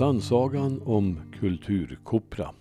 [0.00, 2.54] Sannsagan om Kulturkopra.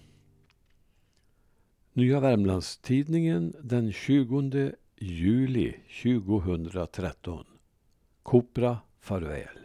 [1.94, 7.46] Nya Värmlandstidningen den 20 juli 2013.
[8.24, 9.58] Kopra farväl.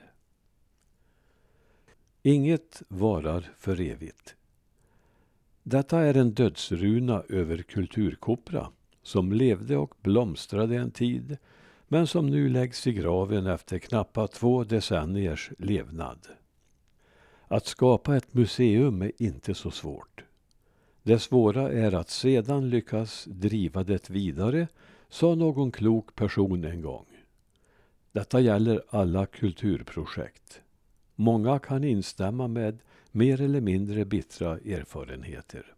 [2.23, 4.37] Inget varar för evigt.
[5.63, 8.69] Detta är en dödsruna över Kulturkopra
[9.03, 11.37] som levde och blomstrade en tid
[11.89, 16.19] men som nu läggs i graven efter knappa två decenniers levnad.
[17.55, 20.25] Att skapa ett museum är inte så svårt.
[21.03, 24.69] Det svåra är att sedan lyckas driva det vidare,
[25.09, 27.07] sa någon klok person en gång.
[28.13, 30.61] Detta gäller alla kulturprojekt.
[31.15, 32.79] Många kan instämma med
[33.11, 35.75] mer eller mindre bittra erfarenheter.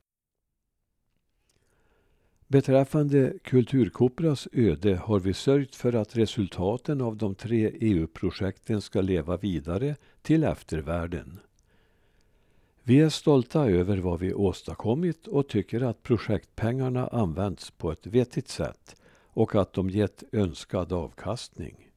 [2.47, 9.37] Beträffande Kulturkopras öde har vi sörjt för att resultaten av de tre EU-projekten ska leva
[9.37, 11.41] vidare till eftervärlden.
[12.89, 18.49] Vi är stolta över vad vi åstadkommit och tycker att projektpengarna använts på ett vettigt
[18.49, 21.91] sätt och att de gett önskad avkastning.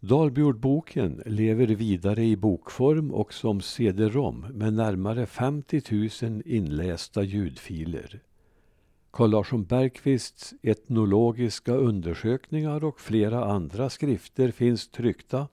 [0.00, 5.82] Dalbyordboken lever vidare i bokform och som cd-rom med närmare 50
[6.22, 8.20] 000 inlästa ljudfiler.
[9.10, 15.48] Carl Larsson Bergqvists etnologiska undersökningar och flera andra skrifter finns tryckta.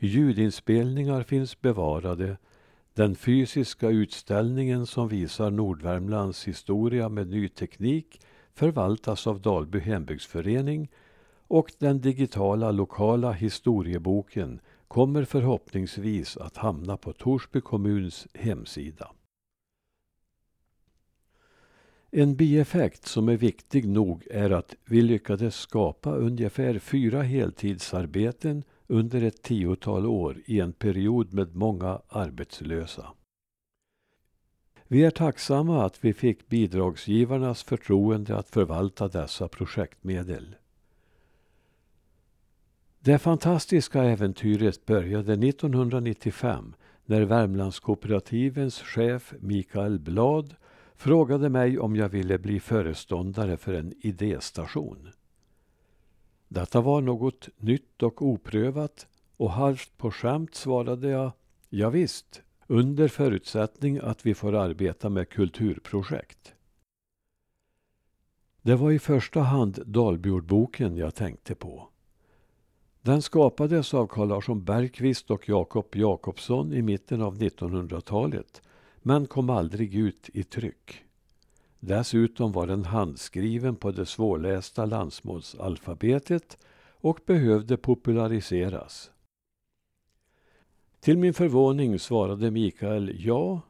[0.00, 2.36] Ljudinspelningar finns bevarade.
[2.94, 8.20] Den fysiska utställningen som visar Nordvärmlands historia med ny teknik
[8.54, 10.90] förvaltas av Dalby hembygdsförening
[11.48, 19.12] och den digitala lokala historieboken kommer förhoppningsvis att hamna på Torsby kommuns hemsida.
[22.10, 29.22] En bieffekt som är viktig nog är att vi lyckades skapa ungefär fyra heltidsarbeten under
[29.22, 33.06] ett tiotal år i en period med många arbetslösa.
[34.86, 40.56] Vi är tacksamma att vi fick bidragsgivarnas förtroende att förvalta dessa projektmedel.
[43.00, 50.54] Det fantastiska äventyret började 1995 när Värmlandskooperativens chef Mikael Blad
[50.96, 55.08] frågade mig om jag ville bli föreståndare för en idéstation.
[56.48, 61.32] Detta var något nytt och oprövat och halvt på skämt svarade jag
[61.68, 66.54] ja, visst, under förutsättning att vi får arbeta med kulturprojekt.
[68.62, 71.88] Det var i första hand Dalbyordboken jag tänkte på.
[73.02, 78.62] Den skapades av Carl Larsson Bergqvist och Jakob Jakobsson i mitten av 1900-talet
[79.02, 81.04] men kom aldrig ut i tryck.
[81.80, 86.58] Dessutom var den handskriven på det svårlästa landsmålsalfabetet
[87.00, 89.10] och behövde populariseras.
[91.00, 93.60] Till min förvåning svarade Mikael ja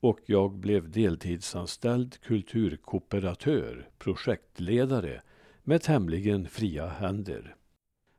[0.00, 5.22] och jag blev deltidsanställd kulturkooperatör, projektledare
[5.62, 7.56] med tämligen fria händer.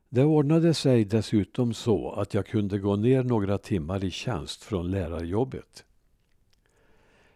[0.08, 4.90] Det ordnade sig dessutom så att jag kunde gå ner några timmar i tjänst från
[4.90, 5.84] lärarjobbet.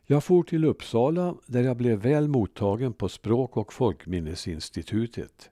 [0.08, 5.50] Jag for till Uppsala där jag blev väl mottagen på Språk och folkminnesinstitutet.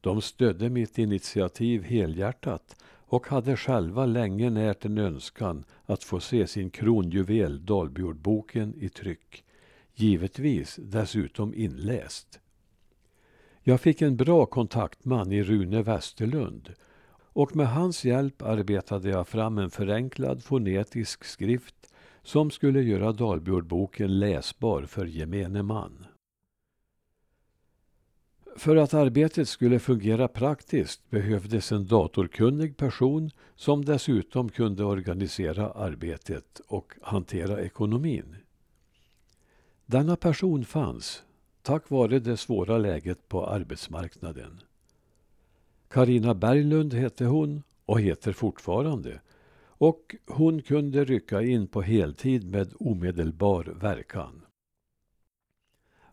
[0.00, 6.46] De stödde mitt initiativ helhjärtat och hade själva länge närt en önskan att få se
[6.46, 9.44] sin kronjuvel Dalbyordboken i tryck.
[9.94, 12.40] Givetvis dessutom inläst.
[13.62, 16.74] Jag fick en bra kontaktman i Rune Westerlund
[17.32, 21.89] och med hans hjälp arbetade jag fram en förenklad fonetisk skrift
[22.22, 26.06] som skulle göra Dalbyordboken läsbar för gemene man.
[28.56, 36.60] För att arbetet skulle fungera praktiskt behövdes en datorkunnig person som dessutom kunde organisera arbetet
[36.66, 38.36] och hantera ekonomin.
[39.86, 41.22] Denna person fanns,
[41.62, 44.60] tack vare det svåra läget på arbetsmarknaden.
[45.88, 49.20] Karina Berglund hette hon och heter fortfarande
[49.80, 54.42] och hon kunde rycka in på heltid med omedelbar verkan.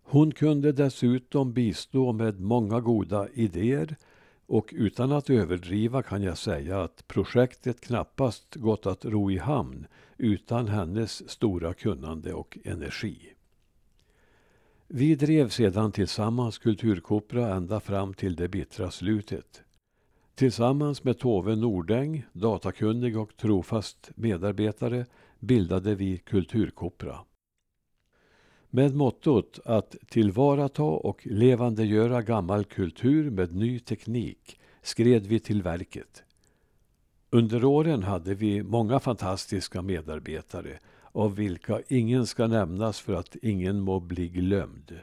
[0.03, 3.95] Hon kunde dessutom bistå med många goda idéer
[4.45, 9.87] och utan att överdriva kan jag säga att projektet knappast gått att ro i hamn
[10.17, 13.33] utan hennes stora kunnande och energi.
[14.87, 19.63] Vi drev sedan tillsammans Kulturkopra ända fram till det bittra slutet.
[20.37, 25.05] Tillsammans med Tove Nordäng, datakunnig och trofast medarbetare,
[25.39, 27.19] bildade vi Kulturkopra.
[28.69, 36.23] Med mottot att tillvarata och levandegöra gammal kultur med ny teknik skred vi till verket.
[37.29, 40.79] Under åren hade vi många fantastiska medarbetare
[41.11, 44.99] av vilka ingen ska nämnas för att ingen må bli glömd.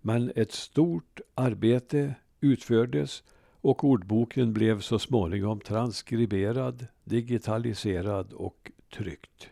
[0.00, 3.22] Men ett stort arbete utfördes
[3.60, 9.50] och ordboken blev så småningom transkriberad, digitaliserad och tryckt.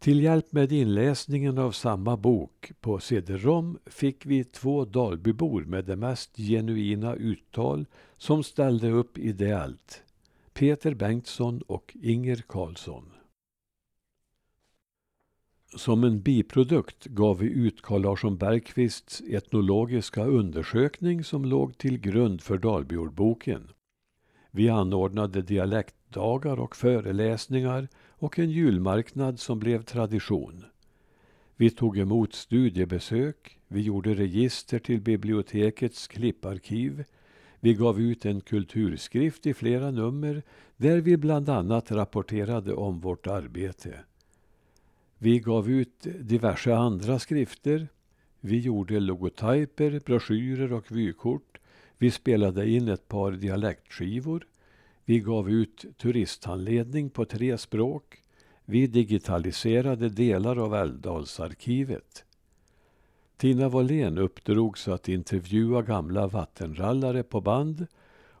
[0.00, 5.96] Till hjälp med inläsningen av samma bok på cd-rom fick vi två Dalbybor med det
[5.96, 7.86] mest genuina uttal
[8.16, 10.02] som ställde upp ideellt.
[10.52, 13.13] Peter Bengtsson och Inger Karlsson.
[15.76, 22.40] Som en biprodukt gav vi ut Carl Larsson Bergqvists etnologiska undersökning som låg till grund
[22.40, 23.70] för Dalbyordboken.
[24.50, 30.64] Vi anordnade dialektdagar och föreläsningar och en julmarknad som blev tradition.
[31.56, 37.04] Vi tog emot studiebesök, vi gjorde register till bibliotekets klipparkiv,
[37.60, 40.42] vi gav ut en kulturskrift i flera nummer
[40.76, 44.00] där vi bland annat rapporterade om vårt arbete.
[45.24, 47.88] Vi gav ut diverse andra skrifter.
[48.40, 51.58] Vi gjorde logotyper, broschyrer och vykort.
[51.98, 54.46] Vi spelade in ett par dialektskivor.
[55.04, 58.22] Vi gav ut turisthandledning på tre språk.
[58.64, 62.24] Vi digitaliserade delar av Älvdalsarkivet.
[63.36, 67.86] Tina Wåhlén uppdrogs att intervjua gamla vattenrallare på band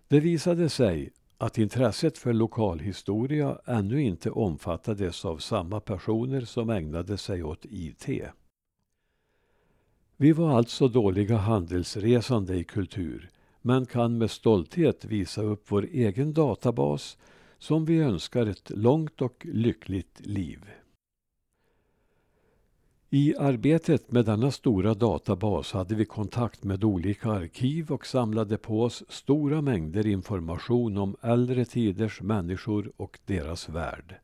[0.09, 7.19] Det visade sig att intresset för lokalhistoria ännu inte omfattades av samma personer som ägnade
[7.19, 8.09] sig åt IT.
[10.19, 13.31] Vi var alltså dåliga handelsresande i kultur
[13.63, 17.19] men kan med stolthet visa upp vår egen databas
[17.59, 20.65] som vi önskar ett långt och lyckligt liv.
[23.11, 28.83] I arbetet med denna stora databas hade vi kontakt med olika arkiv och samlade på
[28.83, 34.15] oss stora mängder information om äldre tiders människor och deras värld.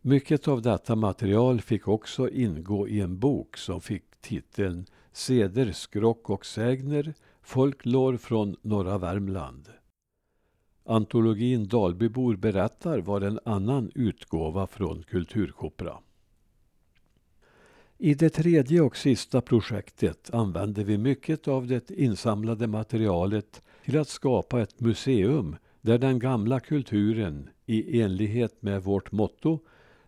[0.00, 6.30] Mycket av detta material fick också ingå i en bok som fick titeln Seder, skrock
[6.30, 9.68] och sägner, folklor från norra Värmland.
[10.84, 15.98] Antologin Dalbybor berättar var en annan utgåva från Kulturkopra.
[17.98, 24.08] I det tredje och sista projektet använde vi mycket av det insamlade materialet till att
[24.08, 29.58] skapa ett museum där den gamla kulturen, i enlighet med vårt motto,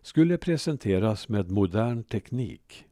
[0.01, 2.85] skulle presenteras med modern teknik.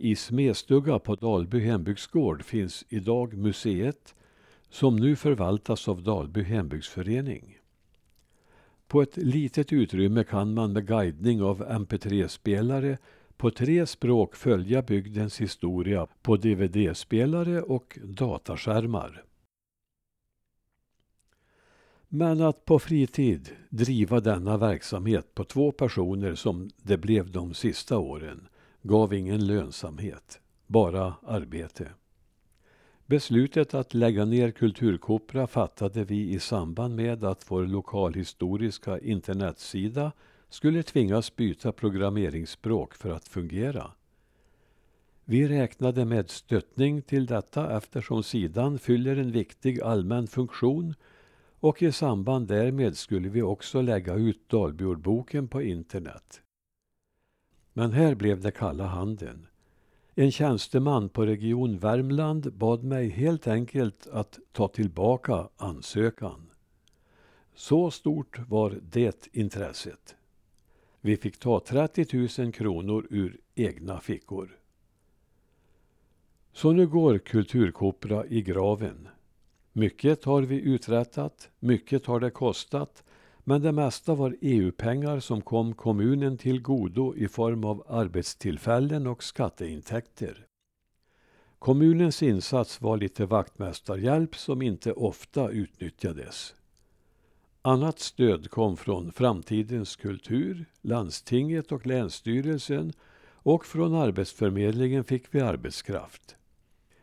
[0.00, 4.14] I Smedstugga på Dalby hembygdsgård finns idag museet
[4.70, 7.58] som nu förvaltas av Dalby hembygdsförening.
[8.86, 12.98] På ett litet utrymme kan man med guidning av mp3-spelare
[13.36, 19.24] på tre språk följa bygdens historia på dvd-spelare och dataskärmar.
[22.08, 27.98] Men att på fritid driva denna verksamhet på två personer som det blev de sista
[27.98, 28.48] åren
[28.82, 31.90] gav ingen lönsamhet, bara arbete.
[33.06, 40.12] Beslutet att lägga ner Kulturkopra fattade vi i samband med att vår lokalhistoriska internetsida
[40.48, 43.90] skulle tvingas byta programmeringsspråk för att fungera.
[45.24, 50.94] Vi räknade med stöttning till detta eftersom sidan fyller en viktig allmän funktion
[51.60, 56.40] och i samband därmed skulle vi också lägga ut Dalbyordboken på internet.
[57.78, 59.46] Men här blev det kalla handen.
[60.14, 66.50] En tjänsteman på Region Värmland bad mig helt enkelt att ta tillbaka ansökan.
[67.54, 70.16] Så stort var det intresset.
[71.00, 74.58] Vi fick ta 30 000 kronor ur egna fickor.
[76.52, 79.08] Så nu går Kulturkopra i graven.
[79.72, 83.04] Mycket har vi uträttat, mycket har det kostat
[83.48, 89.22] men det mesta var EU-pengar som kom kommunen till godo i form av arbetstillfällen och
[89.22, 90.46] skatteintäkter.
[91.58, 96.54] Kommunens insats var lite vaktmästarhjälp som inte ofta utnyttjades.
[97.62, 106.36] Annat stöd kom från Framtidens kultur, landstinget och länsstyrelsen och från Arbetsförmedlingen fick vi arbetskraft.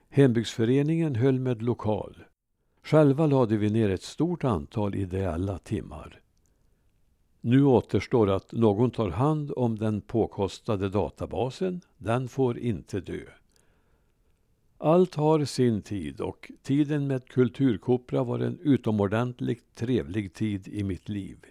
[0.09, 2.23] Hembygdsföreningen höll med lokal.
[2.83, 6.21] Själva lade vi ner ett stort antal ideella timmar.
[7.47, 11.81] Nu återstår att någon tar hand om den påkostade databasen.
[11.97, 13.21] Den får inte dö.
[14.77, 21.09] Allt har sin tid och tiden med Kulturkopra var en utomordentligt trevlig tid i mitt
[21.09, 21.45] liv.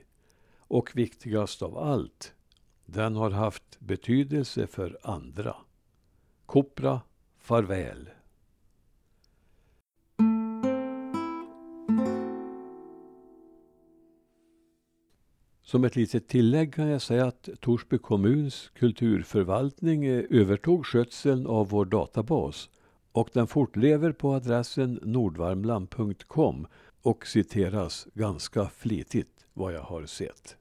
[0.59, 2.35] Och viktigast av allt,
[2.87, 5.57] den har haft betydelse för andra.
[6.47, 7.01] Kopra,
[7.39, 8.09] farväl.
[15.75, 21.69] Som ett litet tillägg kan jag säga att Torsby kommuns kulturförvaltning eh, övertog skötseln av
[21.69, 22.69] vår databas
[23.13, 26.67] och den fortlever på adressen nordvarmland.com
[27.03, 30.57] och citeras ganska flitigt vad jag har sett.